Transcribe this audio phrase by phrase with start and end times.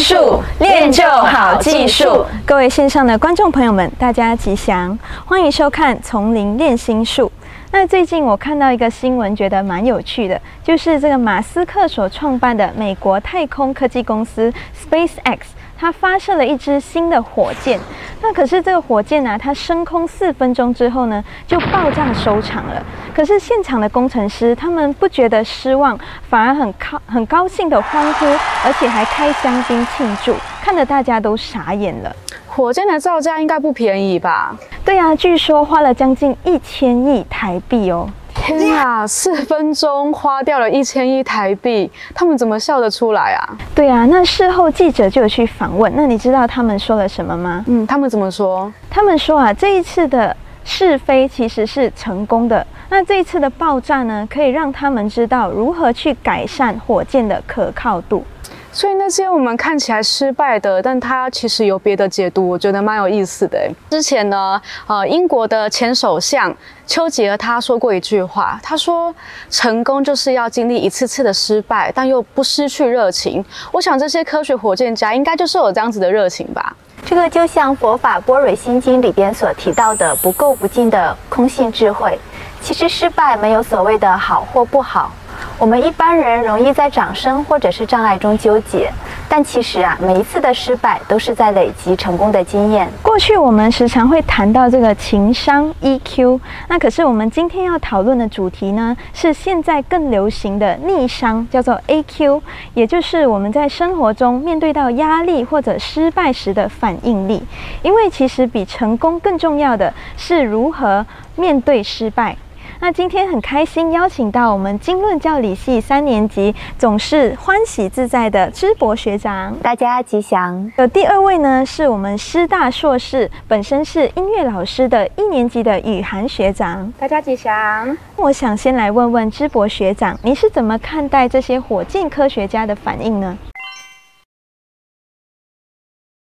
[0.00, 2.24] 术，练就好技术。
[2.46, 7.26] 各位线上的观众朋友们，大家吉祥，欢迎收看《丛林练心术》。
[7.70, 14.52] 那最近我看到一个新闻，觉得蛮有趣的，就是这个马斯克所创办的美国太空科技公司
[14.90, 15.38] SpaceX。
[15.80, 17.80] 它发射了一支新的火箭，
[18.20, 22.84] 那可是这个火箭呢，它升空四分钟之后呢，就爆炸收场了。
[23.14, 28.26] 可是现场的工程师他们不觉得失望，反而很高很高兴的欢呼，
[28.62, 32.14] 而且还开香槟庆祝，看得大家都傻眼了。
[32.46, 34.54] 火箭的造价应该不便宜吧？
[34.84, 38.06] 对啊，据说花了将近一千亿台币哦。
[38.40, 43.56] 天啊，四分钟花掉了一千亿台币，他们怎么笑得出来啊？
[43.74, 47.64] 对啊，那事后记者就有去访问，那你知道他们说了什么吗？
[47.68, 48.72] 嗯，他们怎么说？
[48.88, 58.24] 他们说啊，这一次的试飞其实是成功的，那这一次的爆炸呢，可以让他们知道如何去改善火箭的可靠度。
[58.72, 63.58] 所以那些我们看起来失败的，但它其实有别的解读，我觉得蛮有意思的。
[63.90, 66.54] 之前呢，呃，英国的前首相
[66.86, 69.12] 丘吉尔他说过一句话，他说
[69.50, 76.76] ：“成功就是要经历一次次的失败，但又不失去热情。”我想这些科学火箭家应该就是有这样子的热情吧。
[77.04, 82.16] 这个就像佛法般若心经里边所提到的不垢不净的空性智慧。
[82.62, 85.10] 其实失败没有所谓的好或不好。
[85.58, 88.90] 我们一般人容易在掌声或者是障碍中纠结，
[89.28, 92.88] 但其实啊，每一次的失败都是在累积成功的经验。
[93.02, 102.40] 过去我们时常会谈到这个情商 EQ，那可是我们今天要讨论的主题呢，是现在更流行的逆商，叫做 AQ，
[102.74, 107.42] 也就是我们在生活中面对到压力或者失败时的反应力。
[107.82, 111.04] 因为其实比成功更重要的是如何
[111.36, 112.36] 面对失败。
[112.82, 120.72] 那今天很开心邀请到我们经论教理系三年级总是欢喜自在的知博学长，大家吉祥。
[120.78, 127.94] 有第二位呢，是我们师大硕士，本身是音乐老师的一年级的雨涵学长，大家吉祥。
[128.16, 133.36] 我想先来问问知博学长，你是怎么看待这些火箭科学家的反应呢？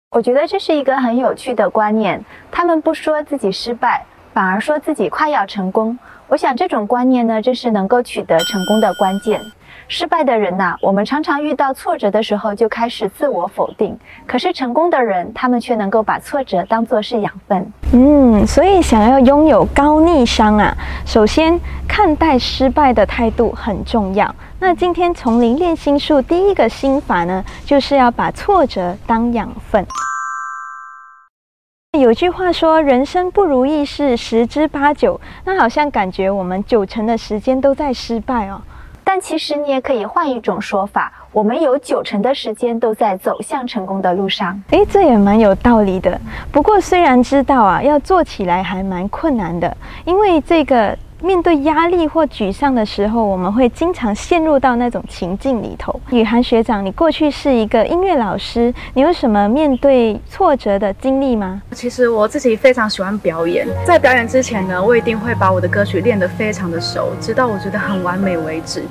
[0.09, 5.95] 我觉得这是一个很有趣的观念，他们不说自己失败，反而说自己快要成功。
[6.29, 9.39] 我想这种观念呢，这是能够取得成功的关键。
[9.87, 13.93] 失败的人呐，我们常常遇到挫折的时候就开始自我否定；
[14.27, 17.71] 可是成功的人，他们却能够把挫折当作是养分。
[17.93, 24.35] 嗯，所以想要拥有高逆商啊，首先看待失败的态度很重要。
[24.59, 29.87] 那今天从零练心术第一个心法呢，就是要把挫折当养分。
[31.99, 38.61] 有句话说，人生不如意事十之八九，那好像感觉我们九成的时间都在失败哦。
[39.03, 44.61] 但其实你也可以换一种说法，我们有九成的时间都在走向成功的路上。
[44.71, 46.19] 诶，这也蛮有道理的。
[46.51, 49.75] 不过虽然知道啊，要做起来还蛮困难的，
[50.05, 50.97] 因为这个。
[51.19, 55.99] 面对压力或沮丧的时候，我们会经常陷入到那种情境里头。
[56.11, 61.59] 雨涵学长，你过去是一个音乐老师，你有什么面对挫折的经历吗？
[61.71, 68.83] 其实我自己非常喜欢表演，在表演之前呢，我一定会把我的歌曲练得非常的熟，直到我觉得很完美为止。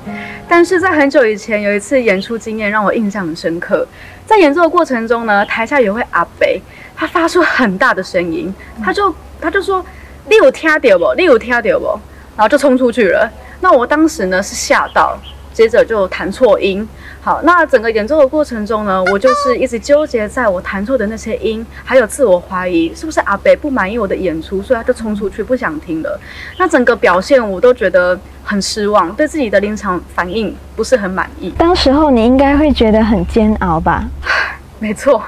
[0.49, 3.87] 但是在很久以前，有一次演出经验让我印象很深刻，
[4.25, 6.61] 在演奏的过程中呢，台下有位阿北，
[6.93, 9.81] 他发出很大的声音，他就他就说
[10.29, 11.13] ：“你有听到不？
[11.15, 11.97] 你有听到不？”
[12.37, 13.29] 然后就冲出去了。
[13.59, 15.17] 那我当时呢是吓到，
[15.51, 16.87] 接着就弹错音。
[17.19, 26.17] 好，那整个演奏的过程中呢，我就是一直纠结在我弹错的那些音，还有自我怀疑，是不是阿北不满意我的演出，所以他就冲出去不想听了。
[26.57, 31.49] 那整个表现我都觉得很失望，对自己的临场反应不是很满意。
[31.57, 34.05] 当时候你应该会觉得很煎熬吧？
[34.79, 35.21] 没错，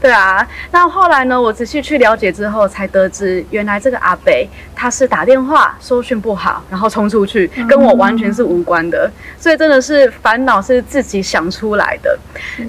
[0.02, 0.46] 对啊。
[0.70, 1.40] 那后来呢？
[1.40, 9.10] 我仔细去了解之后，才得知原来这个阿北他是打电话收讯不好，然后冲出去，跟我完全是无关的。
[9.38, 12.18] 所以真的是烦恼是自己想出来的。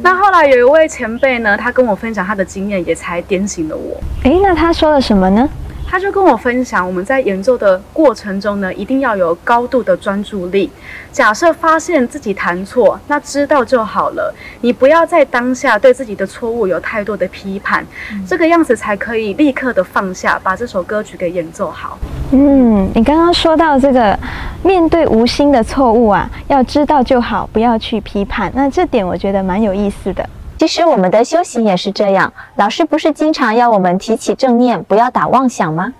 [0.02, 4.02] 那后来有一位前辈呢，他跟我分享他的经验，也才点醒了我。
[4.24, 5.48] 诶，那他说了什么呢？
[5.92, 10.72] 他就跟我分享，我们在演奏的过程中呢，一定要有高度的专注力。
[11.12, 14.34] 假设发现自己弹错，那知道就好了。
[14.62, 17.86] 你不要在当下对自己的错误有太多的批判，
[18.26, 22.00] 这个样子才可以立刻的放下，把这首歌曲给演奏好。
[22.32, 24.18] 嗯，你刚刚说到这个，
[24.64, 28.50] 面对无心的错误啊，要知道就好，不要去批判。
[28.56, 30.26] 那这点我觉得蛮有意思的。
[30.62, 35.92] 其实我们的修行也是这样，老师不是经常要我们提起正念，不要打妄想吗？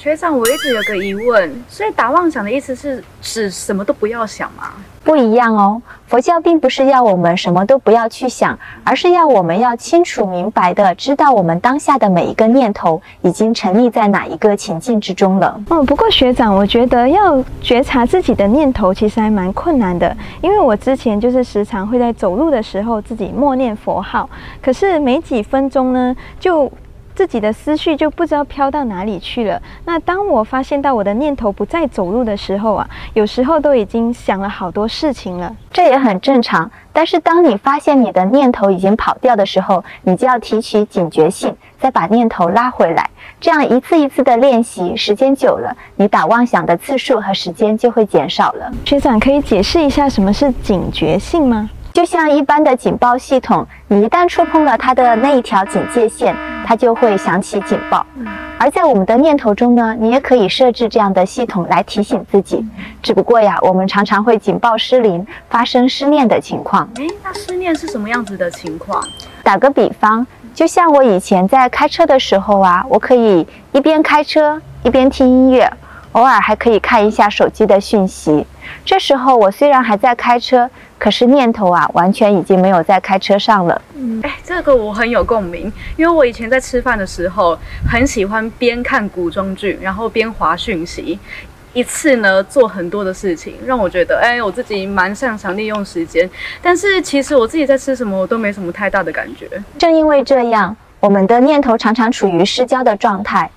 [0.00, 4.74] 学长，我一直有个疑问，所以打妄想的意思是指什么都不要想吗？
[5.02, 15.60] 不一样哦，佛教并不是要我们什么都不要去想，而是要我们要清楚明白的知道我们当下的每一个念头已经沉溺在哪一个情境之中了。
[15.68, 24.30] 哦，不过学长，我觉得要觉察自己的念头其实还蛮困难的，因为我之前就是时常会在走路的时候自己默念佛号，
[24.62, 26.70] 可是没几分钟呢就。
[27.18, 29.60] 自己的思绪就不知道飘到哪里去了。
[29.84, 36.70] 那当我发现到我的念头不再走路的时候啊，有时候都已经想了好多事情了，这也很正常。
[36.92, 43.10] 但是当你发现你的念头已经跑掉的时候，你就要提取警觉性，再把念头拉回来。
[43.40, 48.70] 这样一次一次的练习，时间久了，你打妄想的次数和时间就会减少了。
[48.84, 51.68] 学长可以解释一下什么是警觉性吗？
[51.92, 56.32] 就像一般的警报系统，你一旦触碰了它的那一条警戒线，
[56.68, 58.04] 它就会响起警报。
[58.58, 62.62] 而在我们的念头中呢，你也可以设置这样的系统来提醒自己。
[63.02, 66.86] 只不过呀，我们常常会警报失灵，发生失念的情况。
[66.96, 69.02] 诶，那失念是什么样子的情况？
[69.42, 75.72] 打个比方，就像我以前在开车的时候啊，我可以一边开车一边听音乐，
[76.12, 78.46] 偶尔还可以看一下手机的讯息。
[78.84, 80.68] 这时候我虽然还在开车。
[80.98, 83.80] 可是念头啊，完全已经没有在开车上了。
[83.94, 87.56] 嗯，哎，这个我很有共鸣，因为我以前在吃饭的时候，
[87.88, 91.16] 很喜欢边看古装剧，然后边划讯息，
[91.72, 96.28] 一次呢做很多的事情，让我觉得，哎，我自己蛮擅长利用时间。
[96.60, 99.48] 但是其实我自己在吃什么，我都没什么太大的感觉。
[99.78, 103.48] 正因为这样，我们的念头常常处于失焦的状态，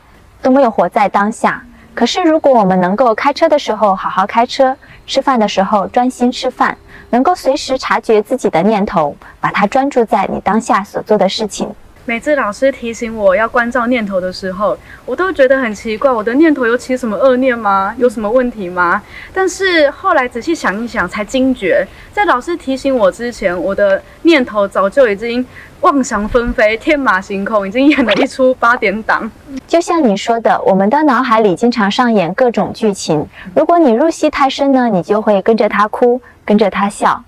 [0.44, 1.64] 都没有活在当下。
[1.94, 6.78] 可是如果我们能够开车的时候好好开车，吃饭的时候专心吃饭。
[7.14, 11.70] 能够随时察觉自己的念头，把它专注在你当下所做的事情。
[12.06, 17.94] 每次老师提醒我要关照念头的时候，我都觉得很奇怪，我的念头有起什么恶念吗？
[17.98, 19.02] 有什么问题吗？
[19.34, 25.46] 但是后来仔细想一想，才惊觉，在老师提醒我之前，我的念头早就已经
[25.82, 29.30] 妄想纷飞、天马行空，已经演了一出八点档。
[29.68, 33.26] 就像你说的，我们的脑海里经常上演各种剧情。
[33.56, 36.20] 如果你入戏太深呢，你就会跟着他哭。
[36.44, 37.24] 跟着他笑，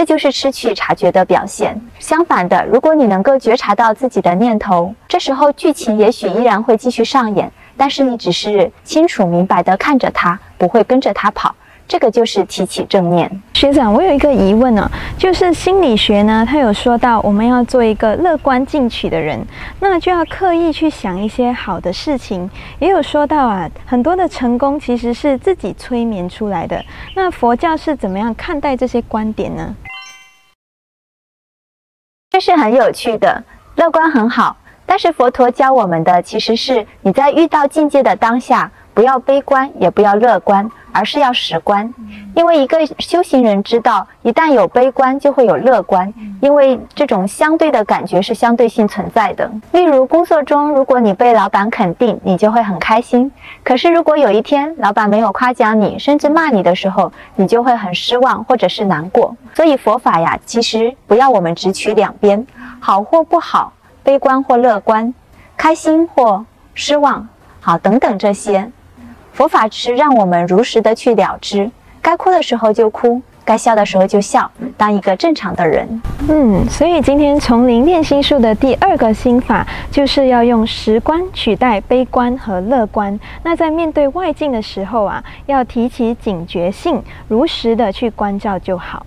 [0.00, 1.78] 这就是失去察觉的表现。
[1.98, 11.54] 相反的，如果你能够觉察到自己的念头，这时候剧情也许依然会继续上演，但是你只是清楚明白的看着他，不会跟着他跑。
[11.86, 13.30] 这个就是提起正念。
[13.52, 19.44] 学长，我有一个疑问呢，就是心理学呢，他有说到我们要做一个乐观进取的人，
[19.80, 22.48] 那就要刻意去想一些好的事情。
[22.78, 26.82] 也有说到啊，很多的成功其实是自己催眠出来的。
[27.14, 29.76] 那佛教是怎么样看待这些观点呢？
[32.40, 33.44] 是很有趣的，
[33.76, 34.56] 乐观很好，
[34.86, 38.70] 但是佛陀教我们的其实是你在遇到境界的当下。
[39.00, 41.90] 不要悲观，也不要乐观，而是要实观。
[42.36, 46.12] 因为一个修行人知道，一旦有悲观，就会有乐观。
[46.42, 49.50] 因为这种相对的感觉是相对性存在的。
[49.72, 53.30] 例如工作中，如果你被老板肯定，你就会很开心；
[53.64, 59.34] 可是如果有一天老板没有夸奖你，甚至骂你的时候，你就会很失望或者是难过。
[59.54, 62.46] 所以佛法呀，其实不要我们只取两边，
[62.78, 63.72] 好或不好，
[64.02, 65.14] 悲观或乐观，
[65.56, 66.44] 开心或
[66.74, 67.26] 失望，
[67.62, 68.70] 好等等这些。
[69.40, 71.70] 佛法只是让我们如实的去了知，
[72.02, 76.02] 该哭的时候就哭，该笑的时候就笑，当一个正常的人。
[76.28, 83.18] 嗯，所以今天丛林练心术的第二个心法，就是要用实观取代悲观和乐观。
[83.42, 89.06] 那在面对外境的时候啊，要提起警觉性，如实的去关照就好。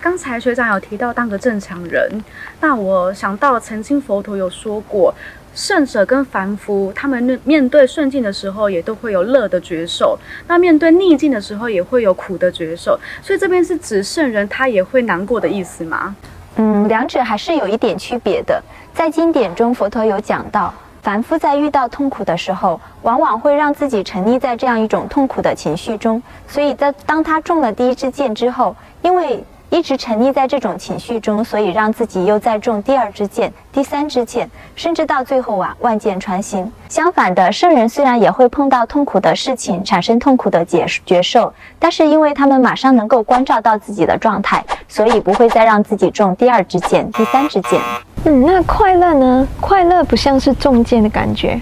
[0.00, 2.24] 刚才学长有提到当个正常人，
[2.60, 5.12] 那我想到曾经佛陀有说过。
[5.54, 10.16] 圣者跟凡夫，他们面对顺境的时候，也都会有乐的觉受；
[10.46, 12.98] 那面对逆境的时候，也会有苦的觉受。
[13.22, 16.14] 所以这边是指圣人他也会难过的意思吗？
[16.56, 18.62] 嗯，两者还是有一点区别的。
[18.92, 26.22] 在经典中，佛陀有讲到，凡夫在遇到痛苦的时候，往往会让自己沉溺在这样一种痛苦的情绪中。
[26.46, 36.70] 所以在当他中了第一支箭之后，因为一直沉溺在这种情绪中，所以让自己又再中第二支箭、第三支箭，甚至到最后啊，万箭穿心。
[36.88, 47.80] 相反的，圣人虽然也会碰到痛苦的事情，产生痛苦的解觉受，但是因为他们马上能够关照到自己的状态，所以不会再让自己中第二支箭、第三支箭。
[48.24, 49.46] 嗯，那快乐呢？
[49.60, 51.60] 快乐不像是中箭的感觉。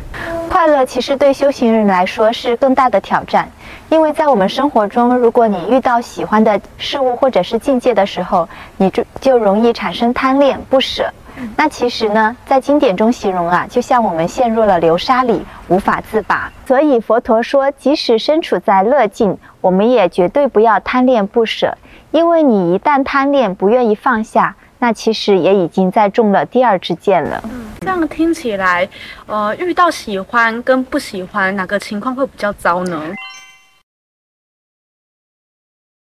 [0.49, 3.49] 快乐其实对修行人来说是更大的挑战。
[3.91, 11.11] 因为在我们生活中，如果你遇到喜欢的事物或者是境界的时候，你就就容易产生贪恋、不舍。
[11.57, 16.53] 那其实呢，在经典中形容啊，就像我们陷入了流沙里，无法自拔。
[16.67, 21.79] 所以佛陀说，即使身处在乐境，我们也绝对不要贪恋不舍，
[22.11, 27.43] 因为你一旦贪恋，不愿意放下，那其实也已经在中了第二支箭了。
[27.89, 28.87] 嗯，这样听起来，
[29.25, 33.03] 呃，遇到喜欢跟不喜欢，哪个情况会比较糟呢？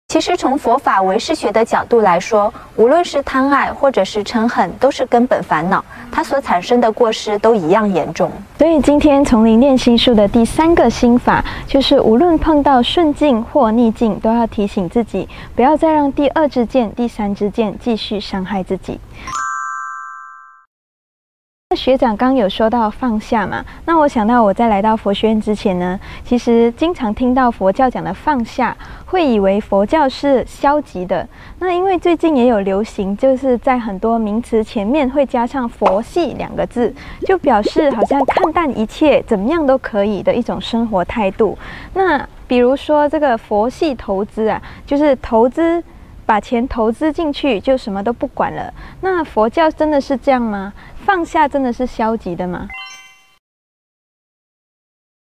[0.09, 8.31] 其实从佛法唯识学的角度来说，无论是贪爱或者是嗔恨，都是根本烦恼，它所产生的过失都一样严重。
[8.59, 18.99] 所以今天丛林练心术的第三个心法，就是无论碰到顺境或逆境，都要提醒自己，不要再让第二支箭、第三支箭继续伤害自己。
[21.75, 28.75] 学长刚有说到放下嘛，那我想到我在来到佛学院之前呢，其实经常听到佛教讲的放下，
[29.05, 31.27] 会以为佛教是消极的。
[31.59, 36.93] 那因为最近也有流行，就是在很多名词前面会加上“佛系”两个字，
[37.25, 41.57] 就表示好像看淡一切，怎么样都可以的一种生活态度。
[41.93, 45.83] 那比如说这个佛系投资啊，就是投资。
[46.23, 50.71] 把钱投资进去就什么都不管了，那佛教真的是这样吗？
[51.05, 52.67] 放下真的是消极的吗？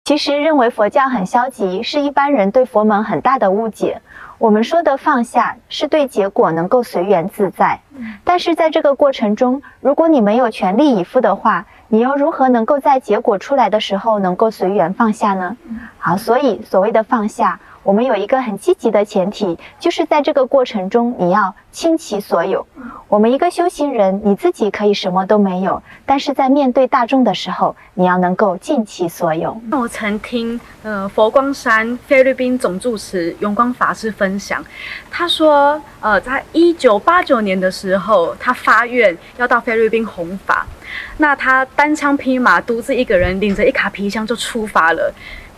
[0.04, 4.00] 其实认为佛教很消极，是一般人对佛门很大的误解。
[4.38, 7.80] 我们说的放下，是对结果能够随缘自在。
[8.22, 15.56] 但是在这个过程中，如果你没有全力以赴的话，你又如何能够在结果出来的时候能够随缘放下呢？
[15.98, 17.58] 好，所以所谓的放下。
[17.84, 22.66] 我们有一个很积极的前提，就是在这个过程中，你要倾其所有。
[23.08, 29.60] 我们一个修行人，你自己可以什么都没有，但是在面对大众的时候，你要能够尽其所有。
[29.68, 34.64] 那我曾听呃佛光山菲律宾总住持永光法师分享，
[35.10, 40.66] 他说，呃，在一九八九年的时候，他发愿要到菲律宾弘法，
[41.18, 45.12] 那他单枪匹马，独自一个人拎着一卡皮箱就出发了。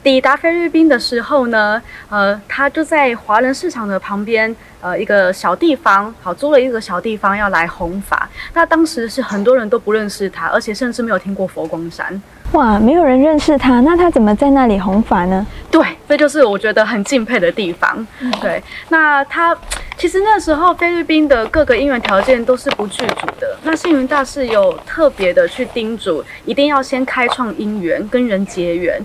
[0.07, 8.29] 抵达菲律宾的时候呢，呃，他就在华人市场的旁边，呃，一个小地方，好租了一个小地方要来弘法。
[8.55, 12.23] 那当时是很多人都不认识他，而且甚至没有听过佛光山。
[12.53, 15.45] 哇，没有人认识他，那他怎么在那里弘法呢？
[15.73, 18.07] 对，这就是我觉得很敬佩的地方。
[18.41, 19.59] 对，那他
[19.99, 23.59] 其实那时候菲律宾的各个因缘条件都是不具足的。
[23.65, 29.03] 那星云大师有特别的去叮嘱，一定要先开创因缘，跟人结缘。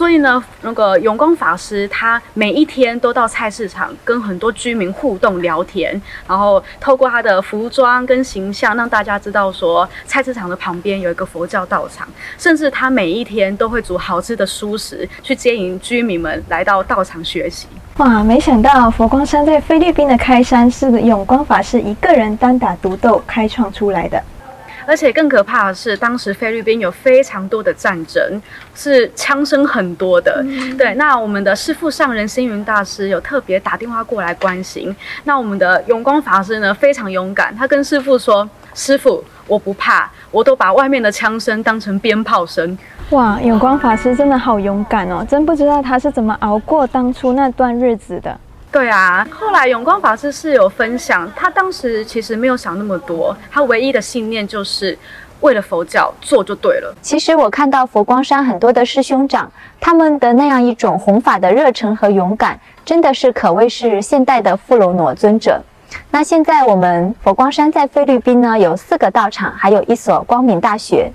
[0.00, 17.68] 所以呢，那个永光法师他每一天都到菜市场跟很多居民互动聊天，然后透过他的服装跟形象，让大家知道说菜市场的旁边有一个佛教道场，甚至他每一天都会煮好吃的蔬食去接引居民们来到道场学习。
[17.98, 24.18] 哇，没想到佛光山在菲律宾的开山是永光法师一个人单打独斗开创出来的。
[24.90, 28.20] 而且更可怕的是，当时菲律宾有非常多的战争，
[28.74, 30.44] 是枪声很多的。
[30.76, 34.92] 对，那我们的师父上人星云大师有特别打电话过来关心。
[35.22, 42.76] 那我们的永光法师呢，非常勇敢，他跟师父说：“师父，我不怕，我都把外面的枪声当成鞭炮声。”
[43.10, 45.24] 哇，永光法师真的好勇敢哦！
[45.30, 48.36] 真不知道他是怎么熬过当初那段日子的。
[48.72, 54.96] 对啊，后来永光法师是有分享，他当时其实没有想那么多，他唯一的信念就是
[55.40, 56.94] 为了佛教做就对了。
[57.02, 59.50] 其实我看到佛光山很多的师兄长，
[59.80, 65.60] 他们的那样一种弘法的热忱和勇敢，真的是可谓是现代的富罗挪尊者。
[66.12, 71.10] 那现在我们佛光山在菲律宾呢，有四个道场，还有一所光明大学。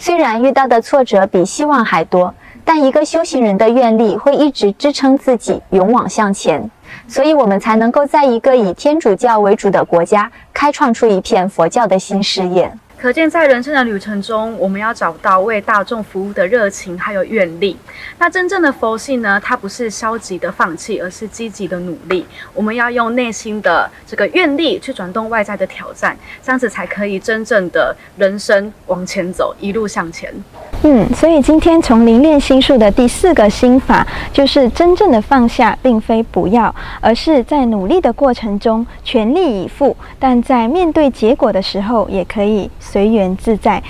[0.00, 6.68] 虽然遇到的挫折比希望还多，但一个修行人的愿力会一直支撑自己勇往向前。
[7.06, 12.72] 所以，我们才能够在一个以天主教为主的国家，开创出一片佛教的新事业。
[13.00, 17.76] 可见，在人生的旅程中，我们要找到为大众服务的热情还有愿力。
[18.18, 19.40] 那真正的佛性呢？
[19.40, 22.26] 它不是消极的放弃，而是积极的努力。
[22.52, 30.34] 我们要用内心的这个愿力去转动外在的挑战，这样子才可以真正的人生往前走，一路向前。
[30.82, 42.68] 嗯，所以今天从零练心术的第四个心法，就是真正的放下，并非不要，而是在努力的过程中全力以赴，但在面对结果的时候，也可以。
[42.90, 43.82] 随缘自在。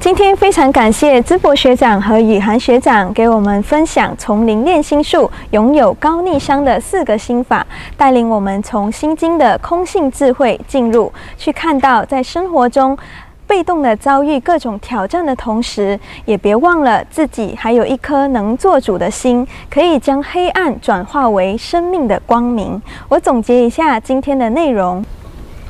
[0.00, 7.64] 今天非常感谢淄博学长和雨涵学长给我们分享从零练心术拥有高逆商的四个心法，
[7.96, 12.98] 带领我们从心经的空性智慧进入，去看到在生活中
[13.46, 22.82] 被动的遭遇各种挑战的同时，也别忘了自己还有一颗能做主的心，可以将黑暗转化为生命的光明。
[23.08, 25.04] 我总结一下今天的内容。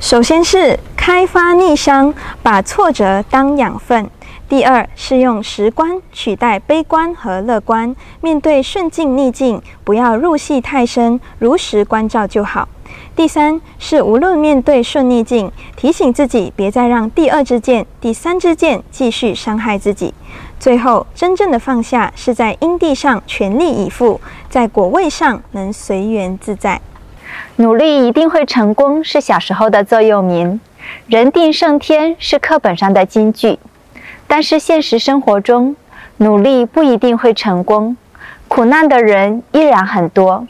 [0.03, 4.09] 首先是开发逆商，把挫折当养分。
[4.49, 12.67] 第二是用时观取代悲观和乐观，面对顺境逆境，不要入戏太深，如实关照就好。
[13.15, 20.13] 第三是无论面对顺逆境，提醒自己别再让第二支箭、第三支箭继续伤害自己。
[20.59, 24.19] 最后，真正的放下是在因地上全力以赴，
[24.49, 26.81] 在果位上能随缘自在。
[27.57, 30.59] 努力一定会成功是小时候的座右铭，
[31.07, 33.59] 人定胜天是课本上的金句。
[34.27, 35.75] 但是现实生活中，
[36.17, 37.95] 努力不一定会成功，
[38.47, 40.47] 苦难的人依然很多。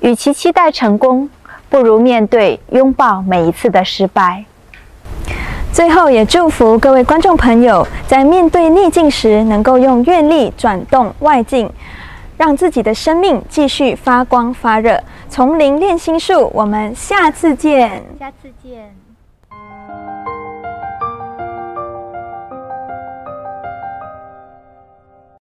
[0.00, 1.30] 与其期待成功，
[1.68, 4.44] 不如面对、拥抱每一次的失败。
[5.72, 11.68] 最后，也祝福各位观众朋友，在面对逆境时，能够用愿力转动外境，
[12.36, 15.02] 让自己的生命继续发光发热。
[15.28, 18.02] 丛林练心术，我们下次见。
[18.18, 19.03] 下次见。